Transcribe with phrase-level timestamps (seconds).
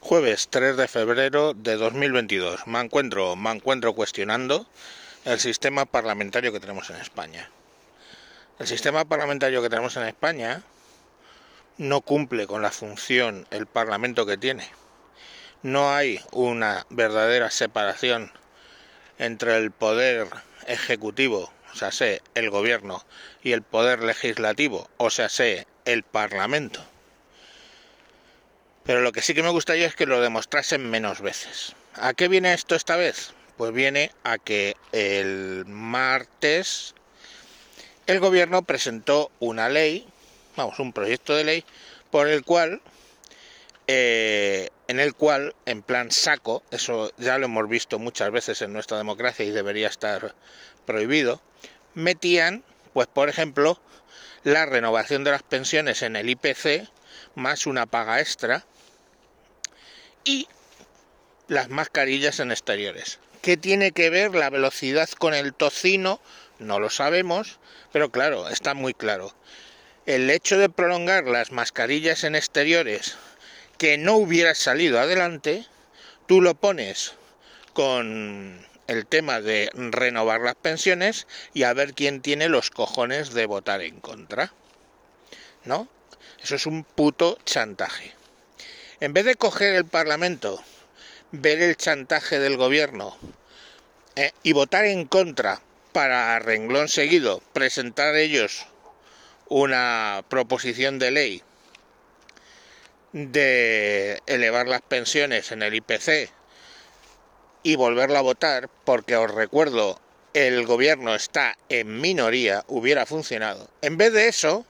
[0.00, 2.66] Jueves 3 de febrero de 2022.
[2.66, 4.66] Me encuentro, me encuentro cuestionando
[5.24, 7.50] el sistema parlamentario que tenemos en España.
[8.58, 10.62] El sistema parlamentario que tenemos en España
[11.78, 14.70] no cumple con la función el Parlamento que tiene.
[15.62, 18.32] No hay una verdadera separación
[19.18, 20.28] entre el poder
[20.68, 21.90] ejecutivo, o sea,
[22.34, 23.04] el gobierno,
[23.42, 25.28] y el poder legislativo, o sea,
[25.84, 26.82] el Parlamento.
[28.88, 31.74] Pero lo que sí que me gustaría es que lo demostrasen menos veces.
[31.92, 33.34] ¿A qué viene esto esta vez?
[33.58, 36.94] Pues viene a que el martes
[38.06, 40.08] el gobierno presentó una ley,
[40.56, 41.64] vamos, un proyecto de ley,
[42.10, 42.80] por el cual,
[43.88, 48.72] eh, en el cual, en plan saco, eso ya lo hemos visto muchas veces en
[48.72, 50.34] nuestra democracia y debería estar
[50.86, 51.42] prohibido,
[51.92, 52.64] metían,
[52.94, 53.78] pues por ejemplo,
[54.44, 56.88] la renovación de las pensiones en el IPC
[57.34, 58.64] más una paga extra
[60.28, 60.46] y
[61.46, 63.18] las mascarillas en exteriores.
[63.40, 66.20] ¿Qué tiene que ver la velocidad con el tocino?
[66.58, 67.58] No lo sabemos,
[67.92, 69.34] pero claro, está muy claro.
[70.04, 73.16] El hecho de prolongar las mascarillas en exteriores
[73.78, 75.64] que no hubiera salido adelante,
[76.26, 77.14] tú lo pones
[77.72, 83.46] con el tema de renovar las pensiones y a ver quién tiene los cojones de
[83.46, 84.52] votar en contra.
[85.64, 85.88] ¿No?
[86.42, 88.17] Eso es un puto chantaje.
[89.00, 90.60] En vez de coger el Parlamento,
[91.30, 93.16] ver el chantaje del gobierno
[94.16, 95.60] eh, y votar en contra
[95.92, 98.66] para renglón seguido presentar ellos
[99.48, 101.42] una proposición de ley
[103.12, 106.30] de elevar las pensiones en el IPC
[107.62, 110.00] y volverla a votar, porque os recuerdo,
[110.34, 113.70] el gobierno está en minoría, hubiera funcionado.
[113.80, 114.66] En vez de eso,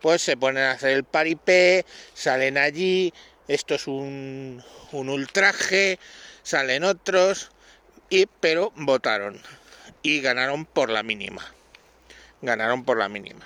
[0.00, 3.12] pues se ponen a hacer el paripé, salen allí,
[3.48, 5.98] esto es un, un ultraje,
[6.42, 7.50] salen otros,
[8.10, 9.40] y, pero votaron
[10.04, 11.44] y ganaron por la mínima.
[12.42, 13.44] Ganaron por la mínima.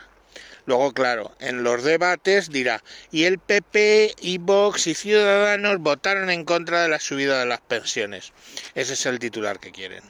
[0.67, 6.45] Luego, claro, en los debates dirá, y el PP, y Vox y Ciudadanos votaron en
[6.45, 8.35] contra de la subida de las pensiones.
[8.75, 10.03] Ese es el titular que quieren.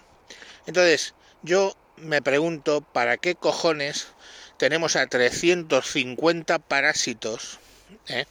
[0.66, 4.08] Entonces, yo me pregunto, ¿para qué cojones
[4.56, 7.60] tenemos a 350 parásitos?
[8.08, 8.24] ¿eh?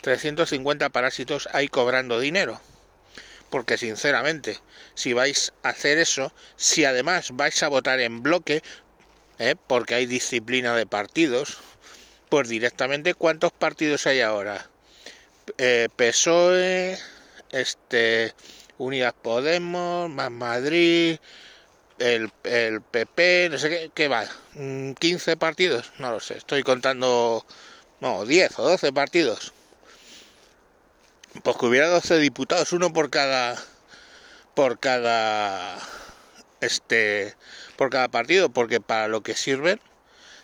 [0.00, 2.60] 350 parásitos ahí cobrando dinero.
[3.50, 4.58] Porque sinceramente,
[4.94, 8.62] si vais a hacer eso, si además vais a votar en bloque,
[9.38, 9.56] ¿eh?
[9.66, 11.58] porque hay disciplina de partidos,
[12.28, 14.70] pues directamente cuántos partidos hay ahora.
[15.58, 16.96] Eh, PSOE,
[17.50, 18.34] este,
[18.78, 21.18] Unidas Podemos, Más Madrid,
[21.98, 24.24] el, el PP, no sé qué, ¿qué va,
[24.54, 27.44] 15 mm, partidos, no lo sé, estoy contando,
[28.00, 29.52] no, 10 o 12 partidos
[31.42, 33.56] pues que hubiera 12 diputados, uno por cada
[34.54, 35.78] por cada
[36.60, 37.34] este
[37.76, 39.80] por cada partido, porque para lo que sirven,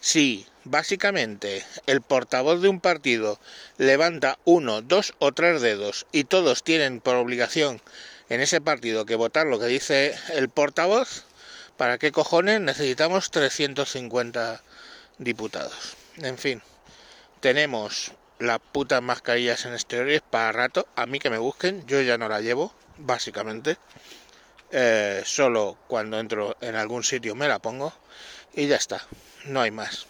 [0.01, 3.39] si básicamente el portavoz de un partido
[3.77, 7.81] levanta uno, dos o tres dedos y todos tienen por obligación
[8.29, 11.25] en ese partido que votar lo que dice el portavoz,
[11.77, 14.63] ¿para qué cojones necesitamos 350
[15.19, 15.97] diputados?
[16.19, 16.63] En fin,
[17.41, 20.87] tenemos las putas mascarillas en exteriores para rato.
[20.97, 23.77] A mí que me busquen, yo ya no la llevo, básicamente.
[24.71, 27.93] Eh, solo cuando entro en algún sitio me la pongo
[28.53, 29.01] y ya está,
[29.45, 30.07] no hay más.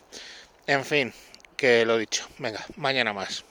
[0.66, 1.12] En fin,
[1.56, 3.44] que lo dicho, venga, mañana más.